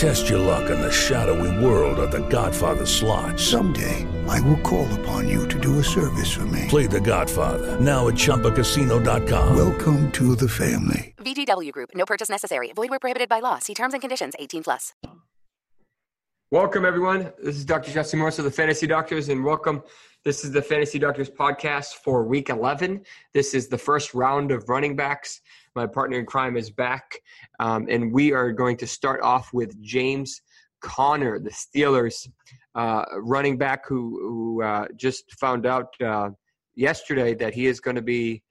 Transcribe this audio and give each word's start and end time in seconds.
Test 0.00 0.30
your 0.30 0.38
luck 0.38 0.70
in 0.70 0.80
the 0.80 0.90
shadowy 0.90 1.62
world 1.62 1.98
of 1.98 2.10
The 2.10 2.26
Godfather 2.30 2.86
slot. 2.86 3.38
Someday, 3.38 4.08
I 4.26 4.40
will 4.40 4.56
call 4.60 4.88
upon 4.94 5.28
you 5.28 5.46
to 5.48 5.60
do 5.60 5.78
a 5.78 5.84
service 5.84 6.32
for 6.32 6.46
me. 6.46 6.64
Play 6.70 6.86
The 6.86 7.02
Godfather 7.02 7.78
now 7.78 8.08
at 8.08 8.14
ChumbaCasino.com. 8.14 9.54
Welcome 9.54 10.10
to 10.12 10.34
the 10.34 10.48
family. 10.48 11.14
VGW 11.18 11.70
Group. 11.72 11.90
No 11.94 12.06
purchase 12.06 12.30
necessary. 12.30 12.72
Void 12.72 12.88
where 12.88 12.98
prohibited 12.98 13.28
by 13.28 13.40
law. 13.40 13.58
See 13.58 13.74
terms 13.74 13.92
and 13.92 14.00
conditions. 14.00 14.32
18 14.38 14.62
plus. 14.62 14.94
Welcome, 16.50 16.86
everyone. 16.86 17.30
This 17.38 17.56
is 17.56 17.66
Dr. 17.66 17.92
Jesse 17.92 18.16
Morse 18.16 18.38
of 18.38 18.46
the 18.46 18.50
Fantasy 18.50 18.86
Doctors, 18.86 19.28
and 19.28 19.44
welcome. 19.44 19.82
This 20.24 20.46
is 20.46 20.50
the 20.50 20.62
Fantasy 20.62 20.98
Doctors 20.98 21.28
podcast 21.28 21.96
for 21.96 22.24
week 22.24 22.48
11. 22.48 23.04
This 23.34 23.52
is 23.52 23.68
the 23.68 23.76
first 23.76 24.14
round 24.14 24.50
of 24.50 24.66
running 24.70 24.96
backs. 24.96 25.42
My 25.76 25.86
partner 25.86 26.18
in 26.18 26.26
crime 26.26 26.56
is 26.56 26.70
back, 26.70 27.20
um, 27.60 27.86
and 27.88 28.12
we 28.12 28.32
are 28.32 28.52
going 28.52 28.76
to 28.78 28.86
start 28.86 29.20
off 29.22 29.50
with 29.52 29.80
James 29.82 30.40
Conner, 30.80 31.38
the 31.38 31.50
Steelers 31.50 32.26
uh, 32.74 33.04
running 33.18 33.56
back 33.56 33.86
who, 33.86 34.18
who 34.20 34.62
uh, 34.62 34.86
just 34.96 35.32
found 35.38 35.66
out 35.66 35.88
uh, 36.04 36.30
yesterday 36.74 37.34
that 37.34 37.54
he 37.54 37.66
is 37.66 37.80
going 37.80 37.96
to 37.96 38.02
be 38.02 38.42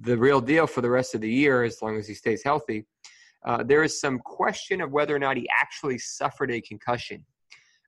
the 0.00 0.16
real 0.16 0.40
deal 0.40 0.66
for 0.66 0.80
the 0.80 0.90
rest 0.90 1.14
of 1.14 1.20
the 1.20 1.30
year 1.30 1.62
as 1.62 1.80
long 1.80 1.96
as 1.96 2.06
he 2.06 2.14
stays 2.14 2.42
healthy. 2.42 2.84
Uh, 3.46 3.62
there 3.62 3.82
is 3.82 4.00
some 4.00 4.18
question 4.18 4.80
of 4.80 4.90
whether 4.92 5.14
or 5.14 5.18
not 5.18 5.36
he 5.36 5.48
actually 5.58 5.98
suffered 5.98 6.50
a 6.50 6.60
concussion. 6.60 7.24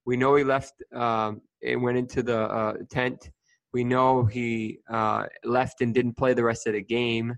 We 0.06 0.16
know 0.16 0.34
he 0.36 0.44
left 0.44 0.74
um, 0.94 1.42
and 1.62 1.82
went 1.82 1.98
into 1.98 2.22
the 2.22 2.42
uh, 2.42 2.74
tent. 2.90 3.30
We 3.72 3.84
know 3.84 4.24
he 4.24 4.78
uh, 4.90 5.26
left 5.44 5.80
and 5.82 5.92
didn't 5.92 6.16
play 6.16 6.32
the 6.32 6.44
rest 6.44 6.66
of 6.66 6.74
the 6.74 6.82
game. 6.82 7.34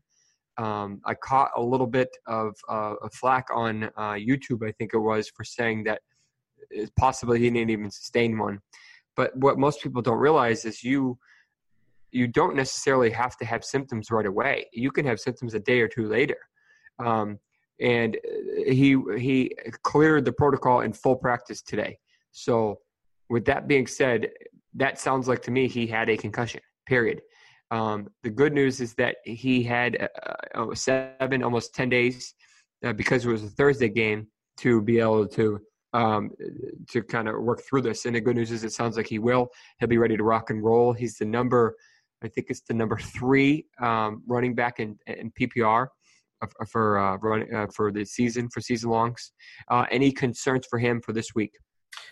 Um, 0.60 1.00
I 1.06 1.14
caught 1.14 1.52
a 1.56 1.62
little 1.62 1.86
bit 1.86 2.10
of 2.26 2.54
uh, 2.68 2.94
a 3.02 3.08
flack 3.08 3.46
on 3.52 3.84
uh, 3.96 4.12
YouTube, 4.12 4.66
I 4.68 4.72
think 4.72 4.92
it 4.92 4.98
was, 4.98 5.30
for 5.34 5.42
saying 5.42 5.84
that 5.84 6.02
it's 6.68 6.92
possibly 6.98 7.38
he 7.38 7.48
didn't 7.48 7.70
even 7.70 7.90
sustain 7.90 8.36
one. 8.36 8.60
But 9.16 9.34
what 9.36 9.58
most 9.58 9.82
people 9.82 10.02
don't 10.02 10.18
realize 10.18 10.66
is 10.66 10.84
you 10.84 11.18
you 12.12 12.26
don't 12.26 12.56
necessarily 12.56 13.10
have 13.10 13.36
to 13.38 13.44
have 13.44 13.64
symptoms 13.64 14.10
right 14.10 14.26
away. 14.26 14.66
You 14.72 14.90
can 14.90 15.06
have 15.06 15.18
symptoms 15.18 15.54
a 15.54 15.60
day 15.60 15.80
or 15.80 15.88
two 15.88 16.08
later. 16.08 16.36
Um, 16.98 17.38
and 17.80 18.18
he 18.66 18.98
he 19.16 19.56
cleared 19.82 20.26
the 20.26 20.32
protocol 20.32 20.80
in 20.80 20.92
full 20.92 21.16
practice 21.16 21.62
today. 21.62 21.98
So, 22.32 22.80
with 23.30 23.46
that 23.46 23.66
being 23.66 23.86
said, 23.86 24.28
that 24.74 24.98
sounds 24.98 25.26
like 25.26 25.40
to 25.42 25.50
me 25.50 25.68
he 25.68 25.86
had 25.86 26.10
a 26.10 26.18
concussion. 26.18 26.60
Period. 26.86 27.22
Um, 27.70 28.08
the 28.22 28.30
good 28.30 28.52
news 28.52 28.80
is 28.80 28.94
that 28.94 29.16
he 29.24 29.62
had 29.62 30.08
uh, 30.54 30.74
seven, 30.74 31.42
almost 31.42 31.74
ten 31.74 31.88
days, 31.88 32.34
uh, 32.84 32.92
because 32.92 33.24
it 33.24 33.30
was 33.30 33.44
a 33.44 33.48
Thursday 33.48 33.88
game, 33.88 34.26
to 34.58 34.82
be 34.82 34.98
able 34.98 35.26
to 35.26 35.60
um, 35.92 36.30
to 36.88 37.02
kind 37.02 37.28
of 37.28 37.42
work 37.42 37.62
through 37.68 37.82
this. 37.82 38.04
And 38.04 38.14
the 38.14 38.20
good 38.20 38.36
news 38.36 38.50
is 38.50 38.64
it 38.64 38.72
sounds 38.72 38.96
like 38.96 39.06
he 39.06 39.18
will. 39.18 39.48
He'll 39.78 39.88
be 39.88 39.98
ready 39.98 40.16
to 40.16 40.22
rock 40.22 40.50
and 40.50 40.62
roll. 40.62 40.92
He's 40.92 41.16
the 41.16 41.24
number, 41.24 41.74
I 42.22 42.28
think 42.28 42.46
it's 42.50 42.62
the 42.62 42.74
number 42.74 42.98
three 42.98 43.66
um, 43.80 44.22
running 44.26 44.54
back 44.54 44.78
in, 44.78 44.96
in 45.06 45.32
PPR 45.32 45.88
for 46.70 46.98
uh, 46.98 47.16
run, 47.18 47.54
uh, 47.54 47.66
for 47.74 47.92
the 47.92 48.04
season 48.04 48.48
for 48.50 48.60
season 48.60 48.90
longs. 48.90 49.32
Uh, 49.68 49.86
any 49.90 50.12
concerns 50.12 50.66
for 50.68 50.78
him 50.78 51.00
for 51.02 51.12
this 51.12 51.34
week? 51.34 51.52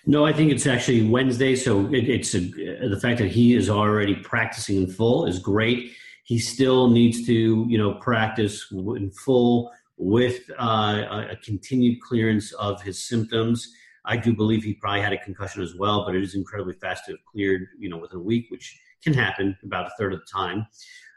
No, 0.06 0.24
I 0.24 0.32
think 0.32 0.50
it's 0.50 0.66
actually 0.66 1.06
Wednesday. 1.06 1.54
So 1.54 1.86
it, 1.92 2.08
it's 2.08 2.34
a, 2.34 2.40
the 2.40 2.98
fact 3.00 3.18
that 3.18 3.28
he 3.28 3.54
is 3.54 3.68
already 3.68 4.14
practicing 4.14 4.76
in 4.78 4.86
full 4.86 5.26
is 5.26 5.38
great. 5.38 5.92
He 6.24 6.38
still 6.38 6.88
needs 6.88 7.26
to, 7.26 7.66
you 7.68 7.78
know, 7.78 7.94
practice 7.94 8.66
in 8.70 9.10
full 9.10 9.70
with 9.96 10.40
uh, 10.58 11.26
a 11.30 11.36
continued 11.44 12.00
clearance 12.00 12.52
of 12.52 12.80
his 12.82 13.04
symptoms. 13.04 13.72
I 14.04 14.16
do 14.16 14.34
believe 14.34 14.62
he 14.62 14.74
probably 14.74 15.02
had 15.02 15.12
a 15.12 15.18
concussion 15.18 15.62
as 15.62 15.74
well, 15.74 16.06
but 16.06 16.14
it 16.14 16.22
is 16.22 16.34
incredibly 16.34 16.74
fast 16.74 17.04
to 17.06 17.12
have 17.12 17.20
cleared, 17.30 17.66
you 17.78 17.88
know, 17.88 17.98
within 17.98 18.18
a 18.18 18.22
week, 18.22 18.46
which 18.50 18.80
can 19.02 19.12
happen 19.12 19.56
about 19.64 19.86
a 19.86 19.90
third 19.98 20.14
of 20.14 20.20
the 20.20 20.26
time. 20.32 20.66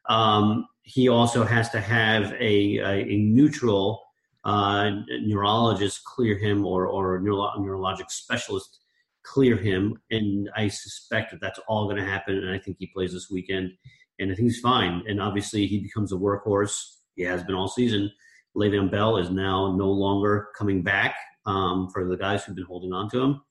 Um, 0.09 0.67
he 0.83 1.07
also 1.07 1.43
has 1.43 1.69
to 1.69 1.79
have 1.79 2.33
a, 2.33 2.77
a, 2.79 3.03
a 3.03 3.17
neutral 3.17 4.01
uh, 4.43 4.89
neurologist 5.21 6.03
clear 6.03 6.37
him 6.37 6.65
or, 6.65 6.87
or 6.87 7.17
a 7.17 7.21
neuro- 7.21 7.53
neurologic 7.59 8.09
specialist 8.09 8.79
clear 9.23 9.55
him. 9.55 9.99
And 10.09 10.49
I 10.55 10.67
suspect 10.67 11.31
that 11.31 11.41
that's 11.41 11.59
all 11.67 11.85
going 11.85 11.97
to 11.97 12.05
happen. 12.05 12.37
And 12.37 12.49
I 12.49 12.57
think 12.57 12.77
he 12.79 12.87
plays 12.87 13.13
this 13.13 13.29
weekend. 13.29 13.71
And 14.19 14.31
I 14.31 14.35
think 14.35 14.47
he's 14.47 14.59
fine. 14.59 15.03
And 15.07 15.21
obviously, 15.21 15.65
he 15.67 15.79
becomes 15.79 16.11
a 16.11 16.15
workhorse. 16.15 16.97
He 17.15 17.23
has 17.23 17.43
been 17.43 17.55
all 17.55 17.67
season. 17.67 18.11
Le'Veon 18.55 18.91
Bell 18.91 19.17
is 19.17 19.29
now 19.29 19.75
no 19.75 19.89
longer 19.89 20.49
coming 20.57 20.83
back 20.83 21.15
um, 21.45 21.89
for 21.91 22.07
the 22.07 22.17
guys 22.17 22.43
who've 22.43 22.55
been 22.55 22.65
holding 22.65 22.93
on 22.93 23.09
to 23.11 23.19
him. 23.19 23.41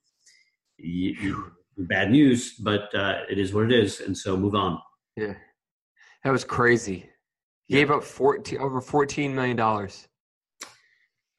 You, 0.78 1.52
bad 1.76 2.10
news, 2.10 2.54
but 2.54 2.94
uh, 2.94 3.20
it 3.28 3.38
is 3.38 3.54
what 3.54 3.64
it 3.64 3.72
is. 3.72 4.00
And 4.00 4.16
so 4.16 4.36
move 4.36 4.54
on. 4.54 4.78
Yeah. 5.16 5.34
That 6.24 6.30
was 6.30 6.44
crazy. 6.44 7.06
He 7.66 7.74
yeah. 7.74 7.80
gave 7.80 7.90
up 7.90 8.04
14, 8.04 8.58
over 8.58 8.80
$14 8.80 9.32
million. 9.32 9.56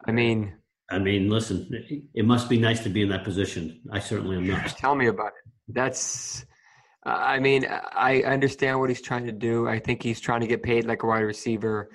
I 0.06 0.12
mean, 0.12 0.54
I 0.90 1.00
mean, 1.00 1.30
listen, 1.30 1.70
it 2.14 2.26
must 2.26 2.50
be 2.50 2.60
nice 2.60 2.84
to 2.84 2.90
be 2.90 3.02
in 3.02 3.10
that 3.10 3.24
position. 3.24 3.82
I 3.92 4.00
certainly 4.00 4.36
am 4.36 4.48
not. 4.48 4.68
Tell 4.78 4.94
me 4.94 5.08
about 5.08 5.28
it. 5.28 5.52
That's, 5.70 6.46
I 7.06 7.40
mean, 7.40 7.66
I 7.66 8.24
understand 8.24 8.80
what 8.80 8.90
he's 8.90 9.02
trying 9.02 9.26
to 9.26 9.32
do. 9.32 9.70
I 9.70 9.80
think 9.80 10.04
he's 10.04 10.20
trying 10.20 10.42
to 10.42 10.48
get 10.48 10.64
paid 10.64 10.86
like 10.86 11.04
a 11.04 11.08
wide 11.08 11.20
receiver. 11.20 11.90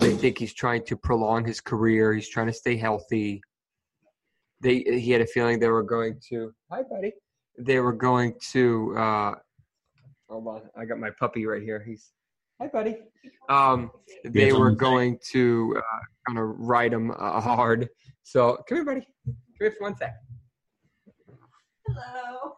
I 0.00 0.12
think 0.14 0.38
he's 0.38 0.54
trying 0.54 0.84
to 0.86 0.96
prolong 0.96 1.44
his 1.44 1.60
career. 1.60 2.12
He's 2.12 2.28
trying 2.28 2.48
to 2.48 2.52
stay 2.52 2.76
healthy. 2.76 3.42
They, 4.60 4.78
he 4.78 5.12
had 5.12 5.20
a 5.20 5.26
feeling 5.26 5.60
they 5.60 5.68
were 5.68 5.84
going 5.84 6.18
to. 6.30 6.52
Hi, 6.70 6.82
buddy. 6.82 7.12
They 7.58 7.78
were 7.78 7.92
going 7.92 8.34
to. 8.52 8.96
Uh, 8.96 9.34
hold 10.28 10.48
on, 10.48 10.62
I 10.76 10.84
got 10.84 10.98
my 10.98 11.10
puppy 11.18 11.46
right 11.46 11.62
here. 11.62 11.84
He's. 11.86 12.10
Hi, 12.62 12.68
buddy. 12.68 12.96
Um, 13.48 13.90
they 14.24 14.52
were 14.52 14.70
going 14.70 15.18
to 15.32 15.74
uh, 15.76 15.98
kind 16.28 16.38
of 16.38 16.54
ride 16.60 16.92
him 16.92 17.10
uh, 17.10 17.40
hard. 17.40 17.88
So 18.22 18.62
come 18.68 18.78
here, 18.78 18.84
buddy. 18.84 19.00
Come 19.26 19.36
here 19.58 19.72
for 19.72 19.82
one 19.82 19.96
sec. 19.96 20.14
Hello. 21.88 22.52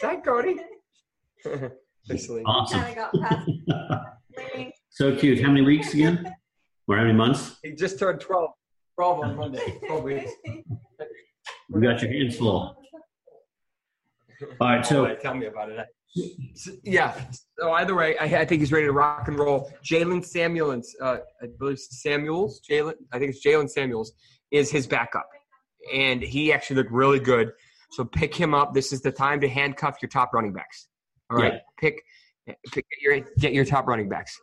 Hi, 0.02 0.16
Cody. 0.16 0.56
awesome. 2.46 2.84
so 4.90 5.14
cute. 5.14 5.40
How 5.40 5.50
many 5.50 5.62
weeks 5.62 5.94
again? 5.94 6.34
Or 6.88 6.96
how 6.96 7.02
many 7.02 7.14
months? 7.14 7.58
He 7.62 7.76
just 7.76 7.96
turned 7.96 8.20
12. 8.20 8.50
12 8.96 9.20
on 9.20 9.36
Monday. 9.36 9.78
12 9.86 10.02
weeks. 10.02 10.32
You 10.44 11.80
got 11.80 12.02
your 12.02 12.12
hands 12.12 12.38
full. 12.38 12.76
All 14.60 14.68
right, 14.68 14.84
so 14.84 15.06
oh, 15.06 15.14
tell 15.14 15.34
me 15.34 15.46
about 15.46 15.70
it. 15.70 15.86
Yeah. 16.84 17.18
So 17.58 17.72
either 17.72 17.94
way, 17.94 18.16
I, 18.18 18.24
I 18.24 18.44
think 18.44 18.60
he's 18.60 18.72
ready 18.72 18.86
to 18.86 18.92
rock 18.92 19.28
and 19.28 19.38
roll. 19.38 19.72
Jaylen 19.84 20.24
Samuels, 20.24 20.94
uh, 21.00 21.18
I 21.42 21.46
believe 21.58 21.78
Samuels, 21.78 22.60
Jaylen, 22.68 22.94
I 23.12 23.18
think 23.18 23.34
it's 23.34 23.44
Jaylen 23.44 23.68
Samuels, 23.68 24.12
is 24.50 24.70
his 24.70 24.86
backup, 24.86 25.28
and 25.92 26.22
he 26.22 26.52
actually 26.52 26.76
looked 26.76 26.92
really 26.92 27.20
good. 27.20 27.52
So 27.92 28.04
pick 28.04 28.34
him 28.34 28.54
up. 28.54 28.74
This 28.74 28.92
is 28.92 29.00
the 29.00 29.12
time 29.12 29.40
to 29.40 29.48
handcuff 29.48 29.96
your 30.02 30.08
top 30.08 30.32
running 30.34 30.52
backs. 30.52 30.88
All 31.30 31.38
right, 31.38 31.54
yeah. 31.54 31.58
pick, 31.78 32.02
pick 32.46 32.84
get 32.90 33.00
your 33.00 33.20
get 33.38 33.52
your 33.52 33.64
top 33.64 33.86
running 33.86 34.08
backs. 34.08 34.38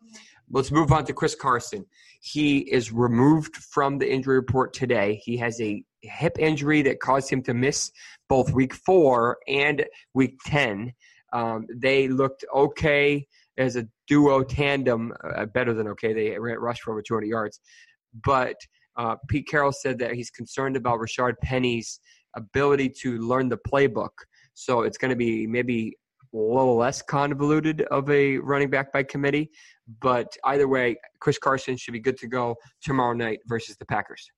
Let's 0.52 0.72
move 0.72 0.92
on 0.92 1.06
to 1.06 1.14
Chris 1.14 1.36
Carson. 1.36 1.86
He 2.22 2.60
is 2.60 2.92
removed 2.92 3.56
from 3.56 4.00
the 4.00 4.12
injury 4.12 4.36
report 4.36 4.74
today. 4.74 5.22
He 5.24 5.38
has 5.38 5.62
a 5.62 5.84
hip 6.02 6.38
injury 6.40 6.82
that 6.84 7.00
caused 7.00 7.30
him 7.30 7.44
to 7.44 7.54
miss 7.54 7.92
both 8.28 8.52
week 8.52 8.74
four 8.74 9.38
and 9.48 9.86
week 10.14 10.40
10. 10.46 10.94
Um, 11.34 11.68
they 11.76 12.08
looked 12.08 12.46
okay 12.54 13.28
as 13.58 13.76
a 13.76 13.88
duo 14.08 14.44
tandem, 14.44 15.14
uh, 15.24 15.46
better 15.46 15.74
than 15.74 15.88
okay. 15.90 16.14
They 16.14 16.38
rushed 16.38 16.84
for 16.84 16.92
over 16.92 17.02
200 17.02 17.26
yards. 17.28 17.60
But 18.24 18.56
uh, 18.98 19.16
Pete 19.28 19.48
Carroll 19.48 19.72
said 19.72 20.00
that 20.00 20.14
he's 20.14 20.30
concerned 20.30 20.76
about 20.76 21.00
Rashaad 21.00 21.34
Penny's 21.44 22.00
ability 22.36 22.90
to 23.02 23.18
learn 23.20 23.50
the 23.50 23.58
playbook. 23.58 24.10
So 24.54 24.82
it's 24.82 24.98
going 24.98 25.10
to 25.10 25.16
be 25.16 25.46
maybe 25.48 25.96
a 26.34 26.38
little 26.38 26.76
less 26.76 27.02
convoluted 27.02 27.82
of 27.84 28.10
a 28.10 28.38
running 28.38 28.70
back 28.70 28.92
by 28.92 29.04
committee. 29.04 29.50
But 30.02 30.28
either 30.46 30.68
way, 30.68 30.98
Chris 31.20 31.38
Carson 31.38 31.78
should 31.78 31.94
be 31.94 32.00
good 32.00 32.18
to 32.18 32.28
go 32.28 32.56
tomorrow 32.82 33.14
night 33.14 33.40
versus 33.48 33.78
the 33.78 33.86
Packers. 33.86 34.30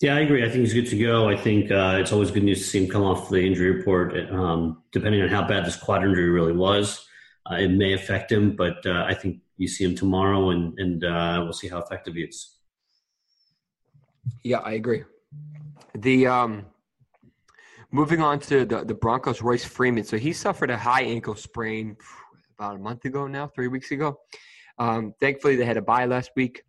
Yeah, 0.00 0.16
I 0.16 0.20
agree. 0.20 0.42
I 0.42 0.48
think 0.48 0.60
he's 0.60 0.72
good 0.72 0.88
to 0.88 0.98
go. 0.98 1.28
I 1.28 1.36
think 1.36 1.70
uh, 1.70 1.98
it's 2.00 2.10
always 2.10 2.30
good 2.30 2.42
news 2.42 2.60
to 2.60 2.64
see 2.64 2.82
him 2.82 2.90
come 2.90 3.02
off 3.02 3.28
the 3.28 3.44
injury 3.44 3.70
report. 3.70 4.16
Um, 4.30 4.82
depending 4.92 5.20
on 5.20 5.28
how 5.28 5.46
bad 5.46 5.66
this 5.66 5.76
quad 5.76 6.02
injury 6.02 6.30
really 6.30 6.54
was, 6.54 7.06
uh, 7.50 7.56
it 7.56 7.68
may 7.68 7.92
affect 7.92 8.32
him. 8.32 8.56
But 8.56 8.84
uh, 8.86 9.04
I 9.06 9.12
think 9.12 9.40
you 9.58 9.68
see 9.68 9.84
him 9.84 9.94
tomorrow, 9.94 10.50
and 10.50 10.78
and 10.78 11.04
uh, 11.04 11.40
we'll 11.42 11.52
see 11.52 11.68
how 11.68 11.78
effective 11.78 12.14
he 12.14 12.22
is. 12.22 12.56
Yeah, 14.42 14.58
I 14.60 14.72
agree. 14.72 15.04
The 15.94 16.26
um, 16.26 16.64
moving 17.90 18.22
on 18.22 18.40
to 18.40 18.64
the 18.64 18.84
the 18.84 18.94
Broncos, 18.94 19.42
Royce 19.42 19.66
Freeman. 19.66 20.04
So 20.04 20.16
he 20.16 20.32
suffered 20.32 20.70
a 20.70 20.78
high 20.78 21.02
ankle 21.02 21.34
sprain 21.34 21.98
about 22.58 22.76
a 22.76 22.78
month 22.78 23.04
ago 23.04 23.26
now, 23.26 23.48
three 23.48 23.68
weeks 23.68 23.90
ago. 23.90 24.18
Um, 24.78 25.12
thankfully, 25.20 25.56
they 25.56 25.66
had 25.66 25.76
a 25.76 25.82
bye 25.82 26.06
last 26.06 26.30
week. 26.36 26.62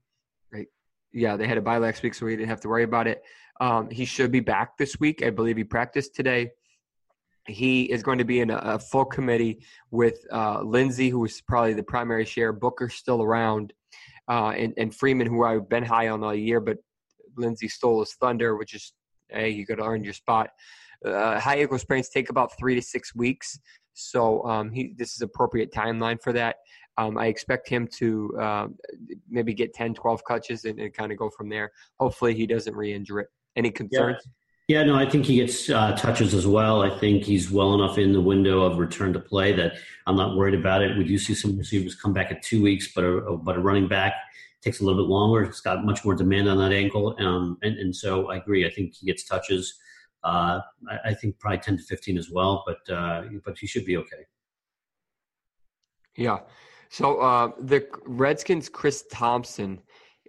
Yeah, 1.14 1.36
they 1.36 1.48
had 1.48 1.58
a 1.58 1.62
bye 1.62 1.78
last 1.78 2.04
week, 2.04 2.14
so 2.14 2.26
he 2.28 2.36
didn't 2.36 2.50
have 2.50 2.62
to 2.62 2.70
worry 2.70 2.84
about 2.84 3.08
it. 3.08 3.22
Um, 3.60 3.90
he 3.90 4.06
should 4.06 4.32
be 4.32 4.40
back 4.40 4.78
this 4.78 5.00
week. 5.00 5.24
I 5.24 5.30
believe 5.30 5.58
he 5.58 5.64
practiced 5.64 6.16
today. 6.16 6.52
He 7.48 7.84
is 7.84 8.04
going 8.04 8.18
to 8.20 8.24
be 8.24 8.40
in 8.40 8.50
a, 8.50 8.58
a 8.58 8.80
full 8.80 9.06
committee 9.06 9.64
with 9.90 10.26
uh, 10.32 10.62
Lindsay, 10.62 11.10
who 11.10 11.24
is 11.26 11.42
probably 11.42 11.74
the 11.74 11.84
primary 11.84 12.26
share. 12.26 12.54
Booker 12.54 12.88
still 12.90 13.22
around, 13.22 13.74
uh, 14.30 14.50
and, 14.50 14.74
and 14.78 14.96
Freeman, 14.96 15.28
who 15.28 15.44
I've 15.44 15.68
been 15.68 15.84
high 15.84 16.10
on 16.10 16.24
all 16.24 16.36
year, 16.36 16.60
but 16.60 16.78
Lindsay 17.36 17.68
stole 17.68 18.00
his 18.00 18.14
thunder, 18.14 18.56
which 18.56 18.74
is 18.74 18.94
hey, 19.30 19.50
you 19.50 19.66
got 19.66 19.76
to 19.76 19.84
earn 19.84 20.04
your 20.04 20.14
spot. 20.14 20.50
Uh, 21.06 21.40
high 21.40 21.58
ankle 21.58 21.80
sprains 21.80 22.10
take 22.10 22.30
about 22.30 22.58
three 22.60 22.76
to 22.76 22.82
six 22.82 23.16
weeks, 23.16 23.60
so 23.94 24.44
um, 24.44 24.72
he 24.72 24.94
this 24.98 25.16
is 25.16 25.22
appropriate 25.22 25.72
timeline 25.72 26.22
for 26.22 26.32
that. 26.34 26.58
Um, 26.98 27.18
I 27.18 27.28
expect 27.28 27.70
him 27.70 27.88
to 27.98 28.38
uh, 28.40 28.68
maybe 29.30 29.54
get 29.54 29.74
10, 29.74 29.94
12 29.94 30.22
catches 30.26 30.66
and, 30.66 30.80
and 30.80 30.94
kind 30.94 31.12
of 31.12 31.18
go 31.18 31.30
from 31.30 31.50
there. 31.50 31.72
Hopefully, 32.00 32.34
he 32.34 32.46
doesn't 32.46 32.76
re-injure 32.76 33.22
it. 33.22 33.28
Any 33.56 33.72
concerns? 33.72 34.18
Yeah. 34.68 34.80
yeah 34.80 34.86
no, 34.86 34.96
I 34.96 35.10
think 35.10 35.26
he 35.26 35.38
gets 35.38 35.70
uh, 35.70 35.96
touches 35.96 36.34
as 36.34 36.48
well. 36.48 36.82
I 36.82 36.90
think 37.00 37.24
he's 37.24 37.50
well 37.50 37.74
enough 37.74 37.98
in 37.98 38.12
the 38.12 38.22
window 38.22 38.62
of 38.64 38.78
return 38.78 39.14
to 39.14 39.20
play 39.20 39.54
that 39.54 39.74
I'm 40.06 40.16
not 40.16 40.38
worried 40.38 40.56
about 40.56 40.82
it. 40.82 40.98
We 40.98 41.04
do 41.04 41.18
see 41.18 41.34
some 41.34 41.58
receivers 41.58 41.96
come 41.96 42.14
back 42.14 42.32
at 42.32 42.42
two 42.44 42.62
weeks, 42.62 42.92
but 42.94 43.04
a, 43.04 43.38
but 43.38 43.56
a 43.56 43.60
running 43.60 43.88
back 43.88 44.14
takes 44.62 44.80
a 44.80 44.86
little 44.86 45.04
bit 45.04 45.10
longer. 45.10 45.44
It's 45.44 45.62
got 45.62 45.86
much 45.86 46.06
more 46.06 46.14
demand 46.14 46.48
on 46.48 46.58
that 46.60 46.72
ankle, 46.72 47.16
um, 47.20 47.58
and, 47.64 47.78
and 47.78 47.96
so 47.96 48.30
I 48.30 48.38
agree. 48.38 48.66
I 48.66 48.70
think 48.70 48.94
he 48.94 49.06
gets 49.06 49.24
touches. 49.24 49.80
Uh, 50.24 50.60
I, 50.90 51.10
I, 51.10 51.14
think 51.16 51.40
probably 51.40 51.58
10 51.58 51.78
to 51.78 51.84
15 51.84 52.18
as 52.18 52.30
well, 52.30 52.64
but 52.68 52.94
uh, 52.94 53.24
but 53.44 53.58
he 53.58 53.66
should 53.66 53.86
be 53.86 53.98
okay. 53.98 54.28
Yeah. 56.16 56.40
So 56.92 57.22
uh, 57.22 57.52
the 57.58 57.88
Redskins, 58.06 58.68
Chris 58.68 59.06
Thompson, 59.10 59.80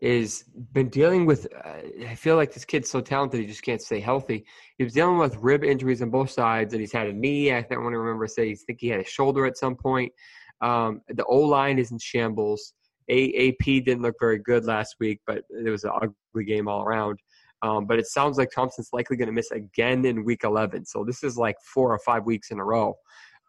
is 0.01 0.45
been 0.73 0.89
dealing 0.89 1.27
with. 1.27 1.49
Uh, 1.53 2.09
I 2.09 2.15
feel 2.15 2.37
like 2.37 2.55
this 2.55 2.65
kid's 2.65 2.89
so 2.89 3.01
talented, 3.01 3.41
he 3.41 3.47
just 3.47 3.65
can't 3.65 3.83
stay 3.83 3.99
healthy. 3.99 4.47
He 4.79 4.85
was 4.85 4.93
dealing 4.93 5.19
with 5.19 5.37
rib 5.39 5.65
injuries 5.65 6.03
on 6.03 6.11
both 6.11 6.31
sides, 6.31 6.73
and 6.73 6.81
he's 6.81 6.93
had 6.93 7.09
a 7.09 7.13
knee. 7.13 7.53
I 7.53 7.63
don't 7.63 7.83
want 7.83 7.95
to 7.95 7.99
remember 7.99 8.29
say 8.29 8.49
he 8.49 8.55
think 8.55 8.79
he 8.81 8.89
had 8.89 9.01
a 9.01 9.05
shoulder 9.05 9.45
at 9.45 9.59
some 9.59 9.75
point. 9.75 10.13
Um, 10.61 11.01
the 11.09 11.25
O 11.25 11.39
line 11.39 11.81
is 11.81 11.91
in 11.91 11.99
shambles. 11.99 12.75
A- 13.09 13.49
AP 13.49 13.85
didn't 13.85 14.03
look 14.03 14.15
very 14.21 14.39
good 14.39 14.65
last 14.65 14.95
week, 15.01 15.21
but 15.27 15.43
it 15.51 15.69
was 15.69 15.83
an 15.83 15.91
ugly 15.97 16.45
game 16.45 16.69
all 16.69 16.85
around. 16.85 17.19
Um, 17.63 17.87
but 17.87 17.99
it 17.99 18.07
sounds 18.07 18.39
like 18.39 18.51
Thompson's 18.53 18.91
likely 18.93 19.17
going 19.17 19.27
to 19.27 19.33
miss 19.33 19.51
again 19.51 20.05
in 20.05 20.25
week 20.25 20.45
11. 20.45 20.85
So 20.85 21.05
this 21.05 21.25
is 21.25 21.37
like 21.37 21.57
four 21.75 21.93
or 21.93 21.99
five 22.07 22.25
weeks 22.25 22.53
in 22.53 22.61
a 22.61 22.65
row. 22.65 22.95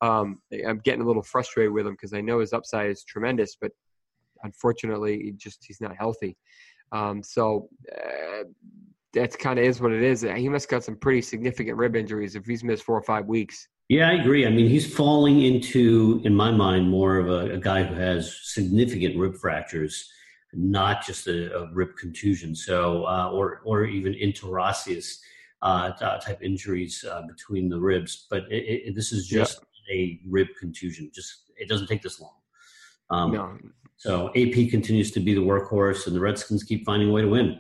Um, 0.04 0.42
I'm 0.68 0.80
getting 0.80 1.02
a 1.02 1.08
little 1.08 1.24
frustrated 1.24 1.72
with 1.72 1.88
him 1.88 1.94
because 1.94 2.14
I 2.14 2.22
know 2.22 2.40
his 2.40 2.52
upside 2.52 2.90
is 2.90 3.04
tremendous, 3.04 3.56
but 3.60 3.72
unfortunately, 4.44 5.22
he 5.24 5.32
just 5.32 5.64
he's 5.66 5.80
not 5.80 5.96
healthy. 5.96 6.36
Um, 6.92 7.24
so 7.24 7.70
uh, 7.92 8.44
that's 9.14 9.36
kind 9.36 9.60
of 9.60 9.66
is 9.66 9.80
what 9.80 9.92
it 9.92 10.04
is. 10.04 10.22
He 10.22 10.50
must 10.50 10.68
got 10.70 10.84
some 10.84 10.98
pretty 10.98 11.22
significant 11.22 11.78
rib 11.78 11.96
injuries 11.96 12.36
if 12.36 12.46
he's 12.46 12.64
missed 12.64 12.84
four 12.84 12.98
or 12.98 13.04
five 13.04 13.26
weeks. 13.28 13.68
Yeah, 13.90 14.10
I 14.10 14.14
agree. 14.14 14.46
I 14.46 14.50
mean, 14.50 14.68
he's 14.70 14.92
falling 14.92 15.42
into, 15.42 16.22
in 16.24 16.36
my 16.36 16.52
mind, 16.52 16.90
more 16.90 17.18
of 17.18 17.30
a, 17.30 17.56
a 17.56 17.58
guy 17.58 17.84
who 17.84 17.96
has 17.96 18.40
significant 18.44 19.18
rib 19.18 19.36
fractures 19.38 20.10
not 20.56 21.06
just 21.06 21.28
a, 21.28 21.56
a 21.58 21.74
rib 21.74 21.96
contusion. 21.98 22.56
So, 22.56 23.06
uh, 23.06 23.30
or 23.32 23.62
or 23.66 23.86
even 23.86 24.14
interosseous 24.14 25.20
uh, 25.62 25.92
type 25.92 26.42
injuries 26.42 27.04
uh, 27.10 27.24
between 27.28 27.70
the 27.70 27.80
ribs. 27.80 28.28
But 28.30 28.44
it, 28.52 28.88
it, 28.88 28.96
this 28.96 29.12
is 29.12 29.28
just 29.28 29.60
yeah. 29.62 29.73
A 29.92 30.20
rib 30.28 30.48
contusion. 30.60 31.12
Just 31.14 31.52
it 31.58 31.70
doesn't 31.70 31.88
take 31.88 32.02
this 32.02 32.20
long. 32.20 32.36
Um, 33.10 33.32
no. 33.32 33.58
So 33.98 34.30
AP 34.30 34.70
continues 34.70 35.12
to 35.12 35.20
be 35.20 35.34
the 35.34 35.42
workhorse, 35.42 36.08
and 36.08 36.16
the 36.16 36.20
Redskins 36.20 36.64
keep 36.64 36.86
finding 36.86 37.10
a 37.10 37.12
way 37.12 37.22
to 37.22 37.28
win. 37.28 37.60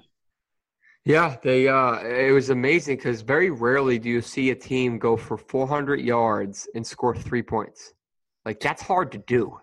Yeah, 1.06 1.36
they. 1.42 1.68
Uh, 1.68 2.00
it 2.00 2.32
was 2.32 2.50
amazing 2.50 2.98
because 2.98 3.22
very 3.22 3.50
rarely 3.50 4.00
do 4.00 4.10
you 4.10 4.22
see 4.22 4.52
a 4.52 4.56
team 4.56 4.98
go 4.98 5.18
for 5.18 5.38
400 5.38 6.00
yards 6.00 6.68
and 6.76 6.86
score 6.86 7.16
three 7.16 7.44
points. 7.44 7.94
Like 8.46 8.60
that's 8.60 8.82
hard 8.82 9.12
to 9.14 9.18
do. 9.20 9.58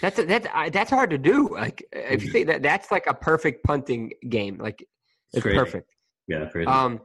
That's 0.00 0.16
that's 0.24 0.46
that's 0.72 0.90
hard 0.90 1.10
to 1.10 1.18
do. 1.18 1.48
Like 1.52 1.84
if 1.92 2.22
you 2.22 2.30
think 2.30 2.46
that 2.46 2.62
that's 2.62 2.90
like 2.90 3.06
a 3.06 3.14
perfect 3.14 3.64
punting 3.64 4.12
game. 4.28 4.58
Like 4.58 4.86
it's 5.32 5.42
crazy. 5.42 5.58
perfect. 5.58 5.90
Yeah, 6.26 6.46
crazy. 6.46 6.66
Um, 6.66 7.00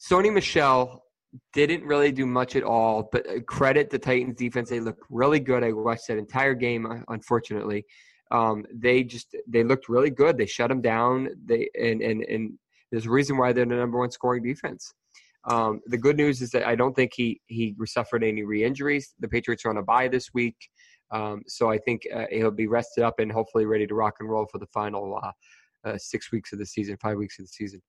Sony 0.00 0.32
Michel 0.32 1.04
didn't 1.52 1.84
really 1.84 2.12
do 2.12 2.26
much 2.26 2.56
at 2.56 2.62
all, 2.62 3.08
but 3.12 3.24
credit 3.46 3.90
the 3.90 3.98
Titans 3.98 4.36
defense. 4.36 4.70
They 4.70 4.80
looked 4.80 5.04
really 5.10 5.40
good. 5.40 5.62
I 5.62 5.72
watched 5.72 6.08
that 6.08 6.18
entire 6.18 6.54
game. 6.54 6.86
Uh, 6.86 7.00
unfortunately, 7.08 7.84
um, 8.30 8.64
they 8.72 9.02
just 9.02 9.34
they 9.48 9.64
looked 9.64 9.88
really 9.88 10.10
good. 10.10 10.36
They 10.36 10.46
shut 10.46 10.68
them 10.68 10.80
down. 10.80 11.28
They 11.44 11.68
and 11.80 12.00
and 12.00 12.22
and 12.24 12.58
there's 12.90 13.06
a 13.06 13.10
reason 13.10 13.36
why 13.36 13.52
they're 13.52 13.66
the 13.66 13.76
number 13.76 13.98
one 13.98 14.10
scoring 14.10 14.42
defense. 14.42 14.92
Um, 15.44 15.80
the 15.86 15.96
good 15.96 16.16
news 16.16 16.42
is 16.42 16.50
that 16.50 16.66
I 16.66 16.74
don't 16.74 16.94
think 16.94 17.12
he 17.14 17.40
he 17.46 17.74
suffered 17.86 18.24
any 18.24 18.42
re-injuries. 18.42 19.14
The 19.20 19.28
Patriots 19.28 19.64
are 19.64 19.70
on 19.70 19.78
a 19.78 19.82
bye 19.82 20.08
this 20.08 20.34
week. 20.34 20.56
Um, 21.12 21.42
so 21.46 21.70
I 21.70 21.78
think 21.78 22.02
uh, 22.14 22.26
he'll 22.30 22.50
be 22.50 22.68
rested 22.68 23.02
up 23.02 23.18
and 23.18 23.32
hopefully 23.32 23.66
ready 23.66 23.86
to 23.86 23.94
rock 23.94 24.16
and 24.20 24.28
roll 24.28 24.46
for 24.50 24.58
the 24.58 24.66
final 24.66 25.18
uh, 25.22 25.88
uh, 25.88 25.98
six 25.98 26.30
weeks 26.30 26.52
of 26.52 26.58
the 26.58 26.66
season, 26.66 26.96
five 27.00 27.16
weeks 27.16 27.38
of 27.38 27.46
the 27.46 27.48
season. 27.48 27.80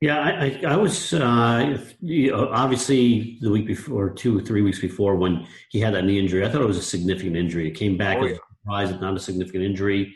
Yeah, 0.00 0.18
I, 0.18 0.60
I, 0.66 0.76
was 0.76 1.14
uh, 1.14 1.78
you 2.00 2.30
know, 2.30 2.48
obviously 2.48 3.38
the 3.40 3.50
week 3.50 3.66
before, 3.66 4.10
two 4.10 4.38
or 4.38 4.42
three 4.42 4.60
weeks 4.60 4.80
before, 4.80 5.16
when 5.16 5.46
he 5.70 5.80
had 5.80 5.94
that 5.94 6.04
knee 6.04 6.18
injury. 6.18 6.44
I 6.44 6.50
thought 6.50 6.60
it 6.60 6.66
was 6.66 6.76
a 6.76 6.82
significant 6.82 7.36
injury. 7.36 7.68
It 7.68 7.72
came 7.72 7.96
back 7.96 8.18
oh, 8.18 8.26
as 8.26 8.32
a 8.32 8.34
surprise, 8.34 9.00
not 9.00 9.16
a 9.16 9.20
significant 9.20 9.64
injury. 9.64 10.14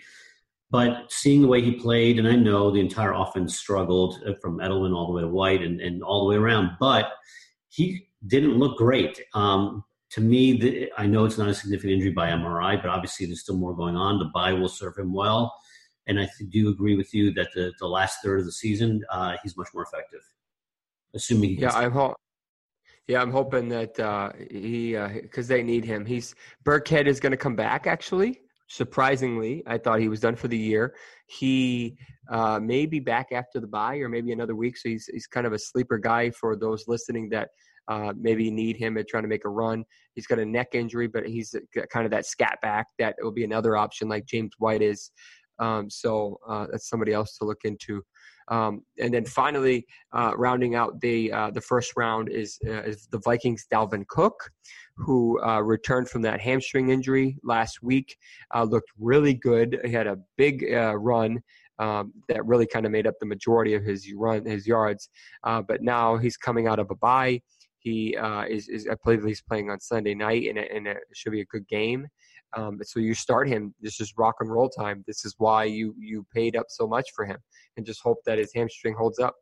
But 0.70 1.10
seeing 1.10 1.40
the 1.40 1.48
way 1.48 1.62
he 1.62 1.72
played, 1.72 2.18
and 2.18 2.28
I 2.28 2.36
know 2.36 2.70
the 2.70 2.80
entire 2.80 3.14
offense 3.14 3.56
struggled 3.56 4.16
uh, 4.26 4.34
from 4.42 4.58
Edelman 4.58 4.94
all 4.94 5.06
the 5.06 5.12
way 5.14 5.22
to 5.22 5.28
White 5.28 5.62
and, 5.62 5.80
and 5.80 6.02
all 6.02 6.24
the 6.24 6.30
way 6.30 6.36
around, 6.36 6.72
but 6.78 7.06
he 7.70 8.08
didn't 8.26 8.58
look 8.58 8.76
great. 8.76 9.18
Um, 9.32 9.84
to 10.10 10.20
me, 10.20 10.58
the, 10.58 10.92
I 10.98 11.06
know 11.06 11.24
it's 11.24 11.38
not 11.38 11.48
a 11.48 11.54
significant 11.54 11.94
injury 11.94 12.12
by 12.12 12.28
MRI, 12.28 12.80
but 12.80 12.90
obviously 12.90 13.26
there's 13.26 13.40
still 13.40 13.56
more 13.56 13.74
going 13.74 13.96
on. 13.96 14.18
The 14.18 14.30
bye 14.34 14.52
will 14.52 14.68
serve 14.68 14.98
him 14.98 15.12
well. 15.12 15.54
And 16.08 16.18
I 16.18 16.28
do 16.48 16.70
agree 16.70 16.96
with 16.96 17.14
you 17.14 17.32
that 17.34 17.48
the, 17.54 17.72
the 17.78 17.86
last 17.86 18.18
third 18.24 18.40
of 18.40 18.46
the 18.46 18.52
season, 18.52 19.04
uh, 19.10 19.36
he's 19.42 19.56
much 19.56 19.68
more 19.74 19.84
effective. 19.84 20.20
Assuming 21.14 21.58
yeah, 21.58 21.72
I'm 21.72 21.92
ho- 21.92 22.16
yeah, 23.06 23.22
I'm 23.22 23.30
hoping 23.30 23.68
that 23.70 23.98
uh, 23.98 24.32
he 24.50 24.92
because 24.92 25.50
uh, 25.50 25.54
they 25.54 25.62
need 25.62 25.84
him. 25.84 26.04
He's 26.04 26.34
Burkhead 26.64 27.06
is 27.06 27.20
going 27.20 27.30
to 27.30 27.38
come 27.38 27.56
back. 27.56 27.86
Actually, 27.86 28.40
surprisingly, 28.68 29.62
I 29.66 29.78
thought 29.78 30.00
he 30.00 30.08
was 30.08 30.20
done 30.20 30.36
for 30.36 30.48
the 30.48 30.58
year. 30.58 30.94
He 31.26 31.96
uh, 32.30 32.60
may 32.60 32.84
be 32.84 33.00
back 33.00 33.28
after 33.32 33.60
the 33.60 33.66
bye 33.66 33.96
or 33.96 34.10
maybe 34.10 34.32
another 34.32 34.54
week. 34.54 34.76
So 34.76 34.90
he's 34.90 35.06
he's 35.06 35.26
kind 35.26 35.46
of 35.46 35.54
a 35.54 35.58
sleeper 35.58 35.98
guy 35.98 36.30
for 36.30 36.56
those 36.56 36.84
listening 36.86 37.30
that 37.30 37.48
uh, 37.88 38.12
maybe 38.18 38.50
need 38.50 38.76
him 38.76 38.98
at 38.98 39.08
trying 39.08 39.22
to 39.22 39.28
make 39.28 39.46
a 39.46 39.48
run. 39.48 39.84
He's 40.14 40.26
got 40.26 40.38
a 40.38 40.44
neck 40.44 40.68
injury, 40.74 41.08
but 41.08 41.26
he's 41.26 41.54
kind 41.90 42.04
of 42.04 42.10
that 42.10 42.26
scat 42.26 42.58
back 42.60 42.86
that 42.98 43.16
will 43.20 43.32
be 43.32 43.44
another 43.44 43.76
option 43.76 44.08
like 44.08 44.26
James 44.26 44.52
White 44.58 44.82
is. 44.82 45.10
Um, 45.58 45.90
so 45.90 46.38
uh, 46.48 46.66
that's 46.70 46.88
somebody 46.88 47.12
else 47.12 47.36
to 47.38 47.44
look 47.44 47.64
into. 47.64 48.02
Um, 48.48 48.82
and 48.98 49.12
then 49.12 49.24
finally, 49.24 49.86
uh, 50.12 50.32
rounding 50.36 50.74
out 50.74 51.00
the 51.00 51.30
uh, 51.32 51.50
the 51.50 51.60
first 51.60 51.92
round 51.96 52.30
is, 52.30 52.58
uh, 52.66 52.82
is 52.82 53.06
the 53.10 53.18
Vikings' 53.18 53.66
Dalvin 53.70 54.06
Cook, 54.06 54.50
who 54.96 55.40
uh, 55.42 55.60
returned 55.60 56.08
from 56.08 56.22
that 56.22 56.40
hamstring 56.40 56.88
injury 56.90 57.36
last 57.42 57.82
week. 57.82 58.16
Uh, 58.54 58.64
looked 58.64 58.90
really 58.98 59.34
good. 59.34 59.78
He 59.84 59.92
had 59.92 60.06
a 60.06 60.18
big 60.36 60.64
run 60.72 61.42
um, 61.78 62.12
that 62.28 62.44
really 62.46 62.66
kind 62.66 62.86
of 62.86 62.92
made 62.92 63.06
up 63.06 63.14
the 63.20 63.26
majority 63.26 63.74
of 63.74 63.84
his 63.84 64.10
run, 64.14 64.44
his 64.46 64.66
yards. 64.66 65.10
but 65.44 65.82
now 65.82 66.16
he's 66.16 66.36
coming 66.36 66.66
out 66.66 66.78
of 66.78 66.90
a 66.90 66.96
bye. 66.96 67.40
He 67.80 68.16
is, 68.48 68.68
is, 68.68 68.88
I 68.90 68.96
believe 69.04 69.24
he's 69.24 69.42
playing 69.42 69.70
on 69.70 69.78
Sunday 69.78 70.14
night, 70.14 70.48
and 70.48 70.58
it, 70.58 70.70
and 70.74 70.86
it 70.86 70.98
should 71.14 71.32
be 71.32 71.42
a 71.42 71.46
good 71.46 71.68
game. 71.68 72.08
Um, 72.56 72.78
so 72.82 73.00
you 73.00 73.14
start 73.14 73.48
him. 73.48 73.74
This 73.80 74.00
is 74.00 74.14
rock 74.16 74.36
and 74.40 74.50
roll 74.50 74.68
time. 74.68 75.04
This 75.06 75.24
is 75.24 75.34
why 75.38 75.64
you 75.64 75.94
you 75.98 76.26
paid 76.34 76.56
up 76.56 76.66
so 76.68 76.86
much 76.86 77.10
for 77.14 77.24
him, 77.24 77.38
and 77.76 77.84
just 77.84 78.00
hope 78.02 78.18
that 78.26 78.38
his 78.38 78.52
hamstring 78.54 78.94
holds 78.94 79.18
up. 79.18 79.34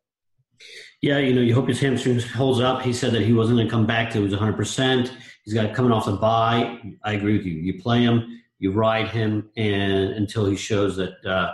Yeah, 1.01 1.19
you 1.19 1.33
know, 1.33 1.41
you 1.41 1.53
hope 1.53 1.67
his 1.67 1.79
hamstring 1.79 2.19
holds 2.19 2.59
up. 2.59 2.81
He 2.81 2.91
said 2.91 3.13
that 3.13 3.21
he 3.21 3.33
wasn't 3.33 3.57
going 3.57 3.67
to 3.67 3.71
come 3.71 3.85
back 3.85 4.09
till 4.11 4.21
he 4.21 4.23
was 4.23 4.33
100. 4.33 4.57
percent 4.57 5.13
He's 5.43 5.53
got 5.53 5.73
coming 5.73 5.91
off 5.91 6.05
the 6.05 6.13
bye. 6.13 6.81
I 7.03 7.13
agree 7.13 7.37
with 7.37 7.45
you. 7.45 7.53
You 7.53 7.81
play 7.81 8.01
him, 8.01 8.41
you 8.59 8.71
ride 8.71 9.07
him, 9.07 9.49
and 9.55 10.11
until 10.13 10.45
he 10.45 10.57
shows 10.57 10.97
that 10.97 11.25
uh, 11.25 11.53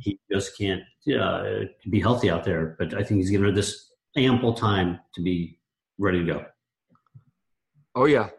he 0.00 0.18
just 0.30 0.58
can't 0.58 0.82
uh, 1.16 1.66
be 1.88 2.00
healthy 2.00 2.30
out 2.30 2.42
there. 2.42 2.74
But 2.78 2.94
I 2.94 3.04
think 3.04 3.20
he's 3.20 3.30
given 3.30 3.46
her 3.46 3.52
this 3.52 3.92
ample 4.16 4.54
time 4.54 4.98
to 5.14 5.22
be 5.22 5.58
ready 5.98 6.18
to 6.20 6.24
go. 6.24 6.44
Oh 7.94 8.06
yeah, 8.06 8.30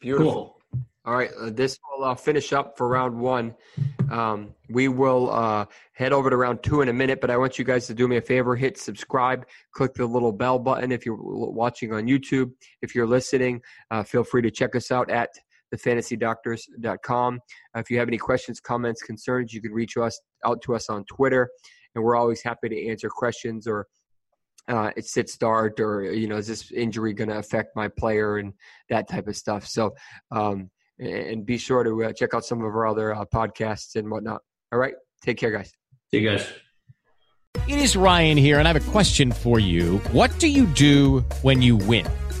beautiful. 0.00 0.32
Cool. 0.32 0.55
All 1.06 1.14
right, 1.14 1.30
uh, 1.40 1.50
this 1.50 1.78
will 1.88 2.04
uh, 2.04 2.16
finish 2.16 2.52
up 2.52 2.76
for 2.76 2.88
round 2.88 3.16
one. 3.16 3.54
Um, 4.10 4.56
we 4.68 4.88
will 4.88 5.30
uh, 5.30 5.66
head 5.92 6.12
over 6.12 6.28
to 6.30 6.36
round 6.36 6.64
two 6.64 6.80
in 6.80 6.88
a 6.88 6.92
minute, 6.92 7.20
but 7.20 7.30
I 7.30 7.36
want 7.36 7.60
you 7.60 7.64
guys 7.64 7.86
to 7.86 7.94
do 7.94 8.08
me 8.08 8.16
a 8.16 8.20
favor 8.20 8.56
hit 8.56 8.76
subscribe, 8.76 9.46
click 9.70 9.94
the 9.94 10.04
little 10.04 10.32
bell 10.32 10.58
button 10.58 10.90
if 10.90 11.06
you're 11.06 11.16
watching 11.16 11.92
on 11.92 12.08
YouTube. 12.08 12.50
If 12.82 12.96
you're 12.96 13.06
listening, 13.06 13.62
uh, 13.92 14.02
feel 14.02 14.24
free 14.24 14.42
to 14.42 14.50
check 14.50 14.74
us 14.74 14.90
out 14.90 15.08
at 15.08 15.30
thefantasydoctors.com. 15.72 17.40
Uh, 17.76 17.78
if 17.78 17.88
you 17.88 18.00
have 18.00 18.08
any 18.08 18.18
questions, 18.18 18.58
comments, 18.58 19.00
concerns, 19.00 19.52
you 19.52 19.62
can 19.62 19.70
reach 19.70 19.96
us 19.96 20.20
out 20.44 20.60
to 20.62 20.74
us 20.74 20.90
on 20.90 21.04
Twitter, 21.04 21.48
and 21.94 22.02
we're 22.02 22.16
always 22.16 22.42
happy 22.42 22.68
to 22.68 22.88
answer 22.88 23.08
questions 23.08 23.68
or 23.68 23.86
uh, 24.68 24.90
it's 24.96 25.12
sit 25.12 25.30
start 25.30 25.78
or 25.78 26.12
you 26.12 26.26
know 26.26 26.36
is 26.36 26.48
this 26.48 26.72
injury 26.72 27.12
going 27.12 27.30
to 27.30 27.38
affect 27.38 27.76
my 27.76 27.86
player 27.86 28.38
and 28.38 28.52
that 28.88 29.08
type 29.08 29.28
of 29.28 29.36
stuff. 29.36 29.64
So 29.64 29.94
um, 30.32 30.68
and 30.98 31.44
be 31.44 31.58
sure 31.58 31.84
to 31.84 32.04
uh, 32.04 32.12
check 32.12 32.34
out 32.34 32.44
some 32.44 32.60
of 32.60 32.66
our 32.66 32.86
other 32.86 33.14
uh, 33.14 33.24
podcasts 33.26 33.96
and 33.96 34.10
whatnot. 34.10 34.42
All 34.72 34.78
right, 34.78 34.94
take 35.22 35.36
care, 35.38 35.50
guys. 35.50 35.72
See 36.10 36.18
you 36.18 36.30
guys. 36.30 36.46
It 37.68 37.78
is 37.78 37.96
Ryan 37.96 38.36
here, 38.36 38.58
and 38.58 38.68
I 38.68 38.72
have 38.72 38.88
a 38.88 38.90
question 38.92 39.32
for 39.32 39.58
you. 39.58 39.98
What 40.12 40.38
do 40.38 40.48
you 40.48 40.66
do 40.66 41.20
when 41.42 41.62
you 41.62 41.76
win? 41.76 42.06